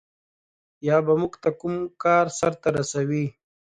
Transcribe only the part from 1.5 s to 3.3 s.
کوم کار سرته ورسوي.